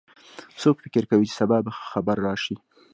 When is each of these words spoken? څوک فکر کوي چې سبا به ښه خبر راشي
څوک 0.61 0.75
فکر 0.83 1.03
کوي 1.11 1.25
چې 1.29 1.35
سبا 1.41 1.57
به 1.63 1.71
ښه 1.77 1.85
خبر 1.91 2.17
راشي 2.27 2.55